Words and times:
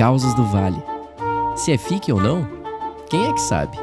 Causas 0.00 0.32
do 0.32 0.46
Vale. 0.46 0.82
Se 1.54 1.72
é 1.72 1.76
fique 1.76 2.10
ou 2.10 2.18
não, 2.18 2.48
quem 3.10 3.26
é 3.26 3.34
que 3.34 3.40
sabe? 3.42 3.76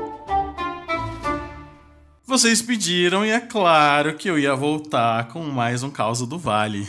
Vocês 2.26 2.60
pediram 2.60 3.24
e 3.24 3.30
é 3.30 3.40
claro 3.40 4.16
que 4.16 4.28
eu 4.28 4.40
ia 4.40 4.56
voltar 4.56 5.28
com 5.28 5.44
mais 5.44 5.84
um 5.84 5.92
Causa 5.92 6.26
do 6.26 6.40
Vale. 6.40 6.88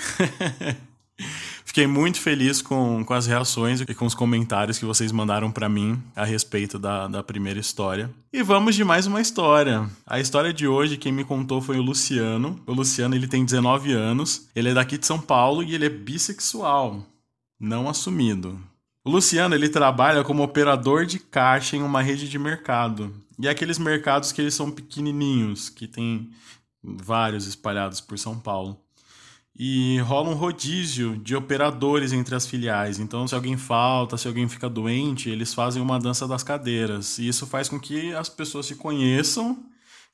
Fiquei 1.63 1.87
muito 1.87 2.19
feliz 2.19 2.63
com, 2.63 3.05
com 3.05 3.13
as 3.13 3.27
reações 3.27 3.83
e 3.83 3.95
com 3.95 4.07
os 4.07 4.15
comentários 4.15 4.79
que 4.79 4.87
vocês 4.87 5.13
mandaram 5.13 5.51
para 5.51 5.69
mim 5.69 6.03
a 6.17 6.25
respeito 6.25 6.79
da, 6.79 7.07
da 7.07 7.23
primeira 7.23 7.61
história. 7.61 8.11
E 8.33 8.43
vamos 8.43 8.77
de 8.77 8.83
mais 8.83 9.07
uma 9.07 9.21
história. 9.21 9.87
A 10.07 10.19
história 10.19 10.55
de 10.55 10.67
hoje, 10.67 10.97
quem 10.97 11.13
me 11.13 11.23
contou 11.23 11.61
foi 11.61 11.77
o 11.79 11.83
Luciano. 11.83 12.59
O 12.67 12.73
Luciano, 12.73 13.15
ele 13.15 13.29
tem 13.29 13.45
19 13.45 13.93
anos, 13.93 14.49
ele 14.57 14.71
é 14.71 14.75
daqui 14.75 14.97
de 14.97 15.05
São 15.05 15.21
Paulo 15.21 15.63
e 15.63 15.75
ele 15.75 15.85
é 15.85 15.91
bissexual, 15.91 17.05
não 17.61 17.91
assumido. 17.91 18.59
O 19.05 19.11
Luciano, 19.11 19.55
ele 19.55 19.69
trabalha 19.69 20.25
como 20.25 20.43
operador 20.43 21.07
de 21.07 21.19
caixa 21.19 21.77
em 21.77 21.83
uma 21.83 22.03
rede 22.03 22.29
de 22.29 22.39
mercado. 22.39 23.15
E 23.39 23.47
é 23.47 23.51
aqueles 23.51 23.79
mercados 23.79 24.33
que 24.33 24.41
eles 24.41 24.55
são 24.55 24.71
pequenininhos, 24.71 25.69
que 25.69 25.87
tem 25.87 26.31
vários 26.83 27.47
espalhados 27.47 28.01
por 28.01 28.19
São 28.19 28.39
Paulo 28.39 28.79
e 29.59 29.99
rola 30.01 30.31
um 30.31 30.35
rodízio 30.35 31.17
de 31.19 31.35
operadores 31.35 32.13
entre 32.13 32.35
as 32.37 32.47
filiais. 32.47 33.01
Então, 33.01 33.27
se 33.27 33.35
alguém 33.35 33.57
falta, 33.57 34.17
se 34.17 34.29
alguém 34.29 34.49
fica 34.49 34.69
doente, 34.69 35.29
eles 35.29 35.53
fazem 35.53 35.83
uma 35.83 35.99
dança 35.99 36.29
das 36.29 36.45
cadeiras. 36.45 37.19
E 37.19 37.27
isso 37.27 37.45
faz 37.45 37.69
com 37.69 37.81
que 37.81 38.15
as 38.15 38.29
pessoas 38.29 38.67
se 38.67 38.77
conheçam 38.77 39.65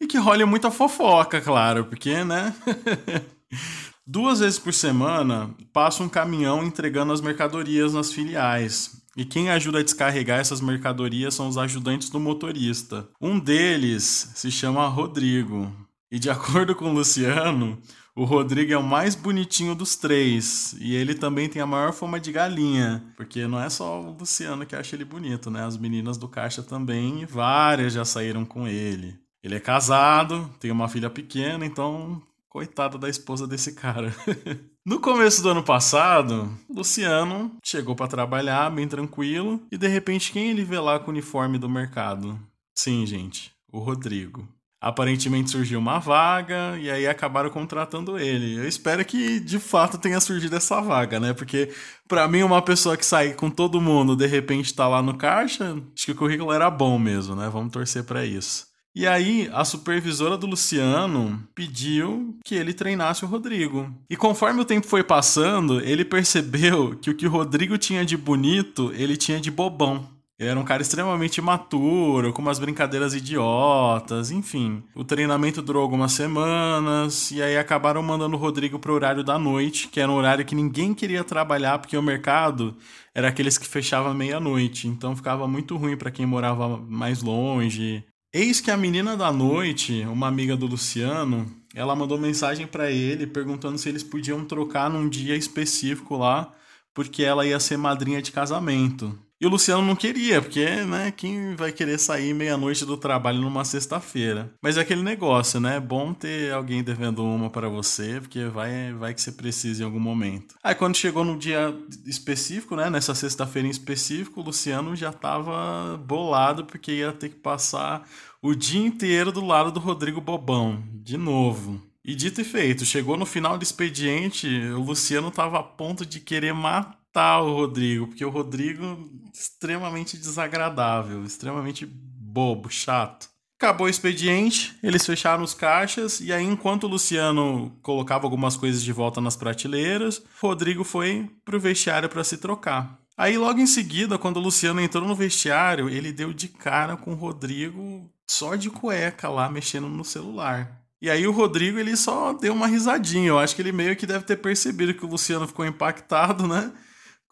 e 0.00 0.06
que 0.06 0.16
role 0.16 0.46
muita 0.46 0.70
fofoca, 0.70 1.42
claro, 1.42 1.84
porque, 1.84 2.24
né? 2.24 2.54
Duas 4.06 4.40
vezes 4.40 4.58
por 4.58 4.74
semana 4.74 5.54
passa 5.72 6.02
um 6.02 6.08
caminhão 6.10 6.62
entregando 6.62 7.12
as 7.12 7.22
mercadorias 7.22 7.94
nas 7.94 8.12
filiais. 8.12 9.02
E 9.16 9.24
quem 9.24 9.48
ajuda 9.48 9.78
a 9.78 9.82
descarregar 9.82 10.40
essas 10.40 10.60
mercadorias 10.60 11.34
são 11.34 11.48
os 11.48 11.56
ajudantes 11.56 12.10
do 12.10 12.20
motorista. 12.20 13.08
Um 13.18 13.38
deles 13.38 14.32
se 14.34 14.50
chama 14.50 14.86
Rodrigo. 14.88 15.72
E 16.10 16.18
de 16.18 16.28
acordo 16.30 16.74
com 16.74 16.90
o 16.90 16.92
Luciano, 16.92 17.78
o 18.14 18.24
Rodrigo 18.24 18.74
é 18.74 18.76
o 18.76 18.82
mais 18.82 19.14
bonitinho 19.14 19.74
dos 19.74 19.96
três. 19.96 20.76
E 20.78 20.94
ele 20.94 21.14
também 21.14 21.48
tem 21.48 21.62
a 21.62 21.66
maior 21.66 21.94
fama 21.94 22.20
de 22.20 22.30
galinha. 22.30 23.02
Porque 23.16 23.46
não 23.46 23.58
é 23.58 23.70
só 23.70 24.02
o 24.02 24.16
Luciano 24.18 24.66
que 24.66 24.76
acha 24.76 24.94
ele 24.94 25.04
bonito, 25.06 25.50
né? 25.50 25.64
As 25.64 25.78
meninas 25.78 26.18
do 26.18 26.28
caixa 26.28 26.62
também, 26.62 27.24
várias 27.24 27.94
já 27.94 28.04
saíram 28.04 28.44
com 28.44 28.68
ele. 28.68 29.18
Ele 29.42 29.54
é 29.54 29.60
casado, 29.60 30.50
tem 30.60 30.70
uma 30.70 30.88
filha 30.88 31.08
pequena, 31.08 31.64
então 31.64 32.22
coitada 32.54 32.96
da 32.96 33.08
esposa 33.08 33.48
desse 33.48 33.72
cara. 33.72 34.14
no 34.86 35.00
começo 35.00 35.42
do 35.42 35.48
ano 35.48 35.62
passado, 35.64 36.56
Luciano 36.70 37.50
chegou 37.64 37.96
para 37.96 38.06
trabalhar 38.06 38.70
bem 38.70 38.86
tranquilo 38.86 39.60
e 39.72 39.76
de 39.76 39.88
repente 39.88 40.30
quem 40.30 40.50
ele 40.50 40.62
vê 40.62 40.78
lá 40.78 41.00
com 41.00 41.08
o 41.08 41.10
uniforme 41.10 41.58
do 41.58 41.68
mercado? 41.68 42.38
Sim, 42.72 43.04
gente, 43.04 43.50
o 43.72 43.80
Rodrigo 43.80 44.48
aparentemente 44.80 45.50
surgiu 45.50 45.80
uma 45.80 45.98
vaga 45.98 46.78
e 46.78 46.88
aí 46.90 47.08
acabaram 47.08 47.50
contratando 47.50 48.18
ele. 48.18 48.56
Eu 48.56 48.68
espero 48.68 49.04
que 49.04 49.40
de 49.40 49.58
fato 49.58 49.98
tenha 49.98 50.20
surgido 50.20 50.54
essa 50.54 50.80
vaga, 50.80 51.18
né? 51.18 51.32
Porque 51.32 51.72
para 52.06 52.28
mim 52.28 52.42
uma 52.42 52.62
pessoa 52.62 52.96
que 52.96 53.04
sai 53.04 53.32
com 53.32 53.50
todo 53.50 53.80
mundo, 53.80 54.14
de 54.14 54.26
repente 54.26 54.74
tá 54.74 54.86
lá 54.86 55.02
no 55.02 55.16
caixa, 55.16 55.72
acho 55.72 56.04
que 56.04 56.12
o 56.12 56.16
currículo 56.16 56.52
era 56.52 56.70
bom 56.70 56.98
mesmo, 57.00 57.34
né? 57.34 57.48
Vamos 57.48 57.72
torcer 57.72 58.04
para 58.04 58.24
isso. 58.24 58.73
E 58.94 59.08
aí, 59.08 59.50
a 59.52 59.64
supervisora 59.64 60.36
do 60.36 60.46
Luciano 60.46 61.42
pediu 61.52 62.38
que 62.44 62.54
ele 62.54 62.72
treinasse 62.72 63.24
o 63.24 63.28
Rodrigo. 63.28 63.92
E 64.08 64.16
conforme 64.16 64.60
o 64.60 64.64
tempo 64.64 64.86
foi 64.86 65.02
passando, 65.02 65.80
ele 65.80 66.04
percebeu 66.04 66.94
que 66.96 67.10
o 67.10 67.14
que 67.14 67.26
o 67.26 67.30
Rodrigo 67.30 67.76
tinha 67.76 68.04
de 68.04 68.16
bonito, 68.16 68.92
ele 68.94 69.16
tinha 69.16 69.40
de 69.40 69.50
bobão. 69.50 70.08
Ele 70.38 70.48
era 70.48 70.58
um 70.58 70.64
cara 70.64 70.82
extremamente 70.82 71.38
imaturo, 71.38 72.32
com 72.32 72.42
umas 72.42 72.58
brincadeiras 72.58 73.14
idiotas, 73.14 74.30
enfim. 74.30 74.82
O 74.94 75.04
treinamento 75.04 75.62
durou 75.62 75.82
algumas 75.82 76.12
semanas 76.12 77.30
e 77.30 77.42
aí 77.42 77.56
acabaram 77.56 78.02
mandando 78.02 78.36
o 78.36 78.38
Rodrigo 78.38 78.78
pro 78.78 78.94
horário 78.94 79.24
da 79.24 79.38
noite, 79.38 79.88
que 79.88 80.00
era 80.00 80.10
um 80.10 80.16
horário 80.16 80.44
que 80.44 80.54
ninguém 80.54 80.92
queria 80.92 81.24
trabalhar 81.24 81.78
porque 81.78 81.96
o 81.96 82.02
mercado 82.02 82.76
era 83.14 83.28
aqueles 83.28 83.56
que 83.56 83.66
fechava 83.66 84.12
meia-noite, 84.12 84.88
então 84.88 85.14
ficava 85.14 85.46
muito 85.46 85.76
ruim 85.76 85.96
para 85.96 86.10
quem 86.10 86.26
morava 86.26 86.78
mais 86.78 87.22
longe. 87.22 88.04
Eis 88.36 88.60
que 88.60 88.68
a 88.68 88.76
menina 88.76 89.16
da 89.16 89.32
noite, 89.32 90.04
uma 90.06 90.26
amiga 90.26 90.56
do 90.56 90.66
Luciano, 90.66 91.48
ela 91.72 91.94
mandou 91.94 92.18
mensagem 92.18 92.66
para 92.66 92.90
ele 92.90 93.28
perguntando 93.28 93.78
se 93.78 93.88
eles 93.88 94.02
podiam 94.02 94.44
trocar 94.44 94.90
num 94.90 95.08
dia 95.08 95.36
específico 95.36 96.16
lá, 96.16 96.52
porque 96.92 97.22
ela 97.22 97.46
ia 97.46 97.60
ser 97.60 97.76
madrinha 97.76 98.20
de 98.20 98.32
casamento. 98.32 99.16
E 99.44 99.46
o 99.46 99.50
Luciano 99.50 99.82
não 99.82 99.94
queria, 99.94 100.40
porque, 100.40 100.64
né, 100.64 101.12
quem 101.14 101.54
vai 101.54 101.70
querer 101.70 101.98
sair 101.98 102.32
meia-noite 102.32 102.86
do 102.86 102.96
trabalho 102.96 103.42
numa 103.42 103.62
sexta-feira? 103.62 104.50
Mas 104.62 104.78
é 104.78 104.80
aquele 104.80 105.02
negócio, 105.02 105.60
né? 105.60 105.76
É 105.76 105.80
bom 105.80 106.14
ter 106.14 106.50
alguém 106.50 106.82
devendo 106.82 107.22
uma 107.22 107.50
para 107.50 107.68
você, 107.68 108.22
porque 108.22 108.46
vai, 108.46 108.94
vai 108.94 109.12
que 109.12 109.20
você 109.20 109.30
precisa 109.30 109.82
em 109.82 109.84
algum 109.84 110.00
momento. 110.00 110.54
Aí 110.64 110.74
quando 110.74 110.96
chegou 110.96 111.26
no 111.26 111.36
dia 111.36 111.78
específico, 112.06 112.74
né, 112.74 112.88
nessa 112.88 113.14
sexta-feira 113.14 113.68
em 113.68 113.70
específico, 113.70 114.40
o 114.40 114.44
Luciano 114.44 114.96
já 114.96 115.12
tava 115.12 115.98
bolado 115.98 116.64
porque 116.64 116.92
ia 116.92 117.12
ter 117.12 117.28
que 117.28 117.36
passar 117.36 118.08
o 118.40 118.54
dia 118.54 118.80
inteiro 118.80 119.30
do 119.30 119.44
lado 119.44 119.70
do 119.70 119.78
Rodrigo 119.78 120.22
Bobão, 120.22 120.82
de 120.90 121.18
novo. 121.18 121.82
E 122.02 122.14
dito 122.14 122.40
e 122.40 122.44
feito, 122.44 122.86
chegou 122.86 123.14
no 123.14 123.26
final 123.26 123.58
do 123.58 123.62
expediente, 123.62 124.48
o 124.70 124.80
Luciano 124.80 125.30
tava 125.30 125.58
a 125.58 125.62
ponto 125.62 126.06
de 126.06 126.18
querer 126.18 126.54
matar 126.54 127.03
o 127.22 127.54
Rodrigo, 127.54 128.08
porque 128.08 128.24
o 128.24 128.30
Rodrigo 128.30 129.10
extremamente 129.32 130.16
desagradável, 130.16 131.24
extremamente 131.24 131.86
bobo, 131.86 132.68
chato. 132.68 133.28
Acabou 133.56 133.86
o 133.86 133.90
expediente, 133.90 134.76
eles 134.82 135.06
fecharam 135.06 135.44
os 135.44 135.54
caixas 135.54 136.20
e 136.20 136.32
aí 136.32 136.44
enquanto 136.44 136.84
o 136.84 136.88
Luciano 136.88 137.72
colocava 137.82 138.26
algumas 138.26 138.56
coisas 138.56 138.82
de 138.82 138.92
volta 138.92 139.20
nas 139.20 139.36
prateleiras, 139.36 140.22
Rodrigo 140.40 140.82
foi 140.82 141.30
pro 141.44 141.60
vestiário 141.60 142.08
para 142.08 142.24
se 142.24 142.36
trocar. 142.36 142.98
Aí 143.16 143.38
logo 143.38 143.60
em 143.60 143.66
seguida, 143.66 144.18
quando 144.18 144.38
o 144.38 144.40
Luciano 144.40 144.80
entrou 144.80 145.06
no 145.06 145.14
vestiário, 145.14 145.88
ele 145.88 146.12
deu 146.12 146.32
de 146.32 146.48
cara 146.48 146.96
com 146.96 147.12
o 147.12 147.16
Rodrigo 147.16 148.10
só 148.26 148.56
de 148.56 148.68
cueca 148.70 149.28
lá 149.28 149.48
mexendo 149.48 149.88
no 149.88 150.04
celular. 150.04 150.80
E 151.00 151.08
aí 151.08 151.26
o 151.26 151.32
Rodrigo 151.32 151.78
ele 151.78 151.96
só 151.96 152.32
deu 152.32 152.52
uma 152.52 152.66
risadinha. 152.66 153.28
Eu 153.28 153.38
acho 153.38 153.54
que 153.54 153.62
ele 153.62 153.72
meio 153.72 153.94
que 153.94 154.06
deve 154.06 154.24
ter 154.24 154.36
percebido 154.36 154.94
que 154.94 155.04
o 155.04 155.08
Luciano 155.08 155.46
ficou 155.46 155.64
impactado, 155.64 156.48
né? 156.48 156.72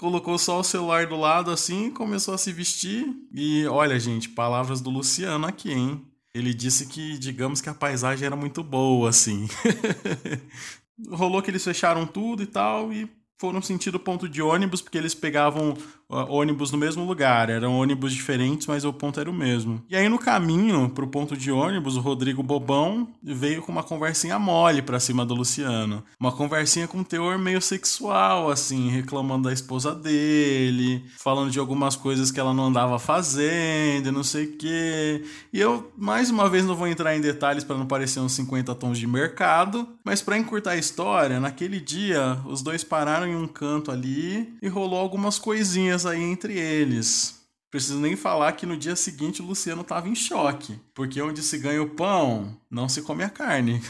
Colocou 0.02 0.36
só 0.36 0.58
o 0.58 0.64
celular 0.64 1.06
do 1.06 1.14
lado 1.14 1.52
assim, 1.52 1.88
começou 1.88 2.34
a 2.34 2.38
se 2.38 2.52
vestir. 2.52 3.06
E 3.32 3.64
olha, 3.66 4.00
gente, 4.00 4.28
palavras 4.28 4.80
do 4.80 4.90
Luciano 4.90 5.46
aqui, 5.46 5.70
hein? 5.70 6.04
Ele 6.34 6.52
disse 6.52 6.86
que, 6.86 7.16
digamos 7.16 7.60
que 7.60 7.68
a 7.68 7.74
paisagem 7.74 8.26
era 8.26 8.34
muito 8.34 8.64
boa, 8.64 9.08
assim. 9.08 9.46
Rolou 11.08 11.40
que 11.40 11.52
eles 11.52 11.62
fecharam 11.62 12.04
tudo 12.04 12.42
e 12.42 12.46
tal, 12.46 12.92
e 12.92 13.08
foram 13.38 13.62
sentido 13.62 14.00
ponto 14.00 14.28
de 14.28 14.42
ônibus, 14.42 14.82
porque 14.82 14.98
eles 14.98 15.14
pegavam 15.14 15.76
ônibus 16.28 16.70
no 16.70 16.78
mesmo 16.78 17.04
lugar. 17.04 17.50
Eram 17.50 17.78
ônibus 17.78 18.12
diferentes, 18.12 18.66
mas 18.66 18.84
o 18.84 18.92
ponto 18.92 19.18
era 19.18 19.30
o 19.30 19.34
mesmo. 19.34 19.82
E 19.88 19.96
aí, 19.96 20.08
no 20.08 20.18
caminho 20.18 20.88
pro 20.90 21.06
ponto 21.06 21.36
de 21.36 21.50
ônibus, 21.50 21.96
o 21.96 22.00
Rodrigo 22.00 22.42
Bobão 22.42 23.08
veio 23.22 23.62
com 23.62 23.72
uma 23.72 23.82
conversinha 23.82 24.38
mole 24.38 24.82
pra 24.82 25.00
cima 25.00 25.24
do 25.24 25.34
Luciano. 25.34 26.02
Uma 26.18 26.32
conversinha 26.32 26.86
com 26.86 27.02
teor 27.02 27.38
meio 27.38 27.60
sexual, 27.60 28.50
assim, 28.50 28.88
reclamando 28.88 29.48
da 29.48 29.52
esposa 29.52 29.94
dele, 29.94 31.04
falando 31.18 31.50
de 31.50 31.58
algumas 31.58 31.96
coisas 31.96 32.30
que 32.30 32.38
ela 32.38 32.54
não 32.54 32.66
andava 32.66 32.98
fazendo 32.98 34.12
não 34.12 34.22
sei 34.22 34.44
o 34.44 34.56
quê. 34.56 35.24
E 35.52 35.60
eu, 35.60 35.92
mais 35.96 36.30
uma 36.30 36.48
vez, 36.48 36.64
não 36.64 36.74
vou 36.74 36.86
entrar 36.86 37.16
em 37.16 37.20
detalhes 37.20 37.64
para 37.64 37.76
não 37.76 37.86
parecer 37.86 38.20
uns 38.20 38.32
50 38.32 38.74
tons 38.74 38.98
de 38.98 39.06
mercado, 39.06 39.88
mas 40.04 40.22
para 40.22 40.38
encurtar 40.38 40.72
a 40.72 40.76
história, 40.76 41.40
naquele 41.40 41.80
dia, 41.80 42.38
os 42.46 42.62
dois 42.62 42.84
pararam 42.84 43.26
em 43.26 43.36
um 43.36 43.46
canto 43.46 43.90
ali 43.90 44.54
e 44.62 44.68
rolou 44.68 44.98
algumas 44.98 45.38
coisinhas 45.38 46.01
aí 46.06 46.22
entre 46.22 46.58
eles. 46.58 47.42
Preciso 47.70 47.98
nem 47.98 48.16
falar 48.16 48.52
que 48.52 48.66
no 48.66 48.76
dia 48.76 48.94
seguinte 48.94 49.40
o 49.40 49.46
Luciano 49.46 49.82
tava 49.82 50.06
em 50.06 50.14
choque, 50.14 50.78
porque 50.94 51.22
onde 51.22 51.42
se 51.42 51.56
ganha 51.56 51.82
o 51.82 51.88
pão, 51.88 52.54
não 52.70 52.86
se 52.86 53.00
come 53.00 53.24
a 53.24 53.30
carne. 53.30 53.80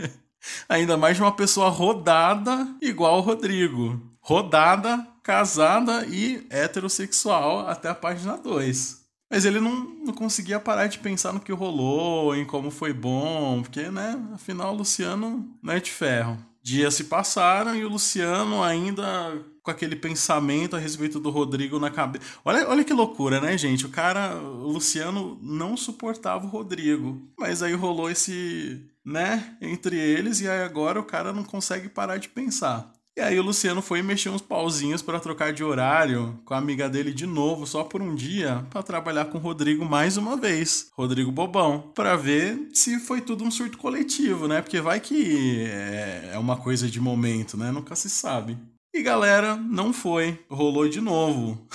Ainda 0.68 0.96
mais 0.96 1.16
de 1.16 1.22
uma 1.22 1.32
pessoa 1.32 1.70
rodada 1.70 2.68
igual 2.80 3.18
o 3.18 3.22
Rodrigo. 3.22 4.00
Rodada, 4.20 5.06
casada 5.22 6.04
e 6.06 6.46
heterossexual 6.50 7.66
até 7.68 7.88
a 7.88 7.94
página 7.94 8.36
2. 8.36 9.00
Mas 9.30 9.46
ele 9.46 9.60
não, 9.60 9.82
não 10.04 10.12
conseguia 10.12 10.60
parar 10.60 10.88
de 10.88 10.98
pensar 10.98 11.32
no 11.32 11.40
que 11.40 11.52
rolou, 11.52 12.36
em 12.36 12.44
como 12.44 12.70
foi 12.70 12.92
bom, 12.92 13.62
porque, 13.62 13.90
né, 13.90 14.20
afinal 14.34 14.74
o 14.74 14.76
Luciano 14.76 15.48
não 15.62 15.72
é 15.72 15.80
de 15.80 15.90
ferro. 15.90 16.36
Dias 16.62 16.94
se 16.94 17.04
passaram 17.04 17.74
e 17.74 17.82
o 17.82 17.88
Luciano 17.88 18.62
ainda 18.62 19.42
com 19.62 19.70
aquele 19.70 19.96
pensamento 19.96 20.74
a 20.74 20.78
respeito 20.78 21.20
do 21.20 21.30
Rodrigo 21.30 21.78
na 21.78 21.90
cabeça. 21.90 22.24
Olha, 22.44 22.68
olha 22.68 22.84
que 22.84 22.92
loucura, 22.92 23.40
né, 23.40 23.56
gente? 23.56 23.86
O 23.86 23.90
cara, 23.90 24.36
o 24.36 24.72
Luciano 24.72 25.38
não 25.40 25.76
suportava 25.76 26.44
o 26.44 26.48
Rodrigo. 26.48 27.30
Mas 27.38 27.62
aí 27.62 27.74
rolou 27.74 28.10
esse, 28.10 28.84
né, 29.04 29.56
entre 29.60 29.96
eles 29.96 30.40
e 30.40 30.48
aí 30.48 30.62
agora 30.62 31.00
o 31.00 31.04
cara 31.04 31.32
não 31.32 31.44
consegue 31.44 31.88
parar 31.88 32.18
de 32.18 32.28
pensar. 32.28 32.92
E 33.14 33.20
aí 33.20 33.38
o 33.38 33.42
Luciano 33.42 33.82
foi 33.82 34.00
mexer 34.00 34.30
uns 34.30 34.40
pauzinhos 34.40 35.02
para 35.02 35.20
trocar 35.20 35.52
de 35.52 35.62
horário 35.62 36.40
com 36.46 36.54
a 36.54 36.56
amiga 36.56 36.88
dele 36.88 37.12
de 37.12 37.26
novo, 37.26 37.66
só 37.66 37.84
por 37.84 38.00
um 38.00 38.14
dia, 38.14 38.66
para 38.70 38.82
trabalhar 38.82 39.26
com 39.26 39.36
o 39.36 39.40
Rodrigo 39.40 39.84
mais 39.84 40.16
uma 40.16 40.34
vez, 40.34 40.90
Rodrigo 40.96 41.30
Bobão, 41.30 41.92
para 41.94 42.16
ver 42.16 42.70
se 42.72 42.98
foi 42.98 43.20
tudo 43.20 43.44
um 43.44 43.50
surto 43.50 43.76
coletivo, 43.76 44.48
né? 44.48 44.62
Porque 44.62 44.80
vai 44.80 44.98
que 44.98 45.62
é, 45.66 46.30
é 46.32 46.38
uma 46.38 46.56
coisa 46.56 46.88
de 46.88 46.98
momento, 46.98 47.54
né? 47.54 47.70
Nunca 47.70 47.94
se 47.94 48.08
sabe. 48.08 48.56
E 48.94 49.02
galera, 49.02 49.56
não 49.56 49.92
foi, 49.92 50.38
rolou 50.50 50.88
de 50.88 51.00
novo. 51.00 51.66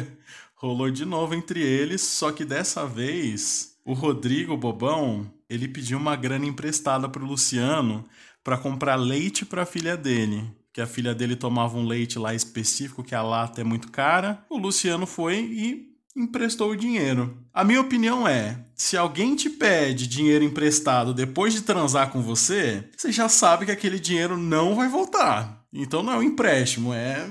rolou 0.56 0.90
de 0.90 1.04
novo 1.04 1.34
entre 1.34 1.60
eles, 1.60 2.00
só 2.00 2.32
que 2.32 2.44
dessa 2.44 2.86
vez 2.86 3.76
o 3.84 3.92
Rodrigo 3.92 4.56
Bobão, 4.56 5.30
ele 5.48 5.68
pediu 5.68 5.98
uma 5.98 6.16
grana 6.16 6.46
emprestada 6.46 7.08
pro 7.08 7.26
Luciano 7.26 8.04
para 8.42 8.56
comprar 8.56 8.96
leite 8.96 9.44
para 9.44 9.62
a 9.62 9.66
filha 9.66 9.96
dele 9.96 10.50
que 10.72 10.80
a 10.80 10.86
filha 10.86 11.14
dele 11.14 11.36
tomava 11.36 11.76
um 11.76 11.86
leite 11.86 12.18
lá 12.18 12.34
específico, 12.34 13.04
que 13.04 13.14
a 13.14 13.22
lata 13.22 13.60
é 13.60 13.64
muito 13.64 13.90
cara. 13.90 14.44
O 14.48 14.56
Luciano 14.56 15.06
foi 15.06 15.36
e 15.36 15.92
emprestou 16.16 16.70
o 16.70 16.76
dinheiro. 16.76 17.36
A 17.52 17.62
minha 17.62 17.80
opinião 17.80 18.26
é: 18.26 18.64
se 18.74 18.96
alguém 18.96 19.36
te 19.36 19.50
pede 19.50 20.06
dinheiro 20.06 20.44
emprestado 20.44 21.12
depois 21.12 21.52
de 21.52 21.60
transar 21.60 22.10
com 22.10 22.22
você, 22.22 22.88
você 22.96 23.12
já 23.12 23.28
sabe 23.28 23.66
que 23.66 23.72
aquele 23.72 23.98
dinheiro 24.00 24.36
não 24.36 24.74
vai 24.74 24.88
voltar. 24.88 25.61
Então 25.72 26.02
não 26.02 26.12
é 26.12 26.16
um 26.18 26.22
empréstimo, 26.22 26.92
é 26.92 27.28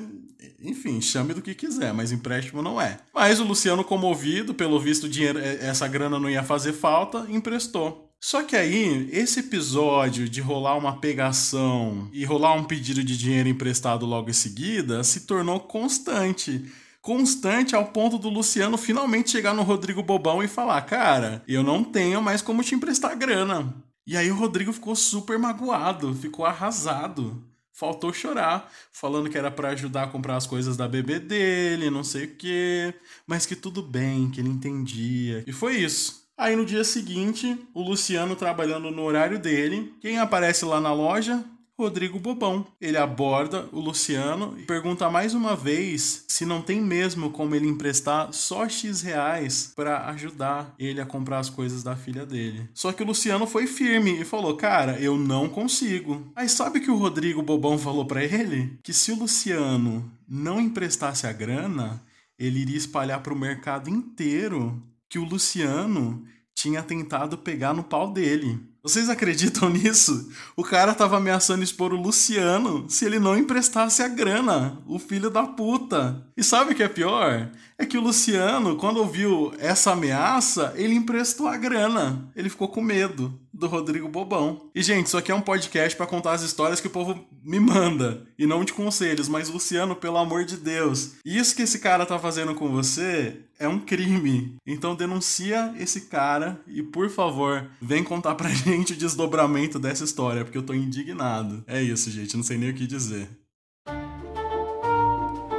enfim, 0.64 1.02
chame 1.02 1.34
do 1.34 1.42
que 1.42 1.56
quiser, 1.56 1.94
mas 1.94 2.12
empréstimo 2.12 2.62
não 2.62 2.80
é. 2.80 3.00
Mas 3.14 3.40
o 3.40 3.44
Luciano, 3.44 3.84
comovido, 3.84 4.54
pelo 4.54 4.80
visto, 4.80 5.10
dinheiro, 5.10 5.40
essa 5.40 5.88
grana 5.88 6.20
não 6.20 6.30
ia 6.30 6.44
fazer 6.44 6.74
falta, 6.74 7.26
emprestou. 7.30 8.10
Só 8.20 8.44
que 8.44 8.56
aí, 8.56 9.10
esse 9.12 9.40
episódio 9.40 10.30
de 10.30 10.40
rolar 10.40 10.78
uma 10.78 10.98
pegação 10.98 12.08
e 12.14 12.24
rolar 12.24 12.54
um 12.54 12.64
pedido 12.64 13.04
de 13.04 13.18
dinheiro 13.18 13.50
emprestado 13.50 14.06
logo 14.06 14.30
em 14.30 14.34
seguida 14.34 15.04
se 15.04 15.22
tornou 15.22 15.60
constante. 15.60 16.72
Constante 17.02 17.76
ao 17.76 17.88
ponto 17.88 18.20
do 18.20 18.30
Luciano 18.30 18.78
finalmente 18.78 19.32
chegar 19.32 19.56
no 19.56 19.64
Rodrigo 19.64 20.04
Bobão 20.04 20.44
e 20.44 20.48
falar: 20.48 20.84
Cara, 20.84 21.44
eu 21.48 21.64
não 21.64 21.84
tenho 21.84 22.22
mais 22.22 22.44
como 22.44 22.64
te 22.64 22.76
emprestar 22.76 23.18
grana. 23.18 23.74
E 24.06 24.16
aí 24.16 24.30
o 24.30 24.36
Rodrigo 24.36 24.72
ficou 24.72 24.96
super 24.96 25.40
magoado, 25.40 26.14
ficou 26.14 26.46
arrasado. 26.46 27.51
Faltou 27.74 28.14
chorar, 28.14 28.72
falando 28.92 29.30
que 29.30 29.38
era 29.38 29.50
para 29.50 29.70
ajudar 29.70 30.04
a 30.04 30.08
comprar 30.08 30.36
as 30.36 30.46
coisas 30.46 30.76
da 30.76 30.88
bebê 30.88 31.20
dele, 31.20 31.90
não 31.90 32.04
sei 32.04 32.26
o 32.26 32.36
quê, 32.36 32.94
mas 33.26 33.46
que 33.46 33.56
tudo 33.56 33.82
bem, 33.82 34.30
que 34.30 34.40
ele 34.40 34.50
entendia. 34.50 35.44
E 35.48 35.54
foi 35.54 35.76
isso. 35.78 36.22
Aí 36.38 36.56
no 36.56 36.66
dia 36.66 36.84
seguinte, 36.84 37.58
o 37.74 37.82
Luciano 37.82 38.36
trabalhando 38.36 38.90
no 38.90 39.04
horário 39.04 39.40
dele. 39.40 39.94
Quem 40.02 40.18
aparece 40.18 40.66
lá 40.66 40.82
na 40.82 40.94
loja? 40.94 41.46
Rodrigo 41.82 42.20
Bobão. 42.20 42.66
Ele 42.80 42.98
aborda 42.98 43.68
o 43.72 43.80
Luciano 43.80 44.56
e 44.58 44.64
pergunta 44.64 45.10
mais 45.10 45.34
uma 45.34 45.56
vez 45.56 46.26
se 46.28 46.46
não 46.46 46.62
tem 46.62 46.80
mesmo 46.80 47.32
como 47.32 47.56
ele 47.56 47.68
emprestar 47.68 48.32
só 48.32 48.70
X 48.70 49.02
reais 49.02 49.74
para 49.76 50.08
ajudar 50.10 50.76
ele 50.78 51.02
a 51.02 51.06
comprar 51.06 51.40
as 51.40 51.50
coisas 51.50 51.84
da 51.84 51.96
filha 51.96 52.26
dele. 52.26 52.70
Só 52.74 52.92
que 52.92 53.04
o 53.04 53.06
Luciano 53.06 53.48
foi 53.48 53.68
firme 53.68 54.22
e 54.22 54.26
falou: 54.26 54.56
Cara, 54.56 55.00
eu 55.00 55.18
não 55.18 55.50
consigo. 55.50 56.32
Aí 56.36 56.48
sabe 56.48 56.80
que 56.80 56.92
o 56.92 56.98
Rodrigo 56.98 57.42
Bobão 57.42 57.78
falou 57.78 58.06
para 58.06 58.24
ele? 58.24 58.78
Que 58.84 58.94
se 58.94 59.12
o 59.12 59.20
Luciano 59.20 60.12
não 60.28 60.62
emprestasse 60.62 61.26
a 61.26 61.34
grana, 61.34 62.02
ele 62.38 62.60
iria 62.60 62.78
espalhar 62.78 63.22
para 63.22 63.34
o 63.34 63.40
mercado 63.40 63.90
inteiro 63.90 64.82
que 65.10 65.20
o 65.20 65.26
Luciano 65.26 66.24
tinha 66.56 66.82
tentado 66.84 67.38
pegar 67.38 67.74
no 67.74 67.84
pau 67.84 68.12
dele. 68.12 68.60
Vocês 68.84 69.10
acreditam 69.10 69.70
nisso? 69.70 70.32
O 70.56 70.64
cara 70.64 70.96
tava 70.96 71.18
ameaçando 71.18 71.64
expor 71.64 71.94
o 71.94 72.02
Luciano 72.02 72.90
se 72.90 73.06
ele 73.06 73.20
não 73.20 73.38
emprestasse 73.38 74.02
a 74.02 74.08
grana, 74.08 74.82
o 74.88 74.98
filho 74.98 75.30
da 75.30 75.44
puta. 75.44 76.26
E 76.36 76.44
sabe 76.44 76.74
o 76.74 76.76
que 76.76 76.82
é 76.82 76.88
pior? 76.88 77.52
É 77.82 77.86
que 77.88 77.98
o 77.98 78.02
Luciano, 78.02 78.76
quando 78.76 78.98
ouviu 78.98 79.56
essa 79.58 79.94
ameaça, 79.94 80.72
ele 80.76 80.94
emprestou 80.94 81.48
a 81.48 81.58
grana. 81.58 82.30
Ele 82.36 82.48
ficou 82.48 82.68
com 82.68 82.80
medo 82.80 83.34
do 83.52 83.66
Rodrigo 83.66 84.08
Bobão. 84.08 84.70
E, 84.76 84.84
gente, 84.84 85.08
isso 85.08 85.18
aqui 85.18 85.32
é 85.32 85.36
um 85.36 85.42
podcast 85.42 85.98
para 85.98 86.06
contar 86.06 86.34
as 86.34 86.44
histórias 86.44 86.80
que 86.80 86.86
o 86.86 86.92
povo 86.92 87.26
me 87.44 87.60
manda 87.60 88.22
e 88.38 88.46
não 88.46 88.64
de 88.64 88.72
conselhos. 88.72 89.28
Mas, 89.28 89.50
Luciano, 89.50 89.96
pelo 89.96 90.20
amor 90.20 90.46
de 90.46 90.58
Deus, 90.58 91.14
isso 91.26 91.56
que 91.56 91.64
esse 91.64 91.80
cara 91.80 92.06
tá 92.06 92.20
fazendo 92.20 92.54
com 92.54 92.70
você 92.70 93.38
é 93.58 93.68
um 93.68 93.80
crime. 93.80 94.58
Então, 94.64 94.94
denuncia 94.94 95.74
esse 95.80 96.02
cara 96.02 96.62
e, 96.68 96.84
por 96.84 97.10
favor, 97.10 97.66
vem 97.82 98.04
contar 98.04 98.36
pra 98.36 98.50
gente 98.54 98.94
o 98.94 98.96
desdobramento 98.96 99.80
dessa 99.80 100.04
história, 100.04 100.46
porque 100.46 100.60
eu 100.60 100.64
tô 100.64 100.76
indignado. 100.76 101.64
É 101.66 101.82
isso, 101.82 102.12
gente, 102.12 102.38
não 102.38 102.44
sei 102.44 102.60
nem 102.60 102.70
o 102.70 102.76
que 102.76 102.86
dizer. 102.86 103.28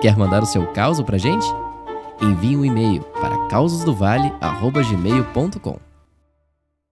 Quer 0.00 0.16
mandar 0.16 0.44
o 0.44 0.46
seu 0.46 0.64
caos 0.68 1.02
pra 1.02 1.18
gente? 1.18 1.46
Envie 2.20 2.56
um 2.56 2.64
e-mail 2.64 3.02
para 3.20 3.36
causosdovale.gmail.com 3.48 5.91